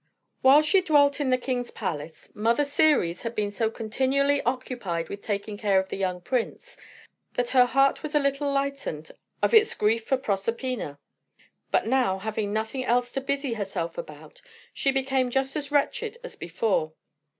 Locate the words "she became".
14.73-15.29